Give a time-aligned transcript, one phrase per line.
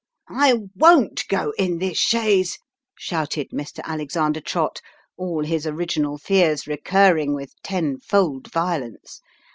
[0.47, 2.57] "I won't go in this chaise!"
[2.97, 3.83] shouted Mr.
[3.83, 4.81] Alexander Trott,
[5.15, 9.21] all his original fears recurring with tenfold violence.